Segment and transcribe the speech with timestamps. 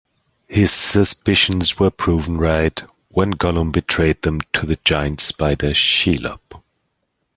[0.47, 6.39] His suspicions were proven right when Gollum betrayed them to the giant spider Shelob.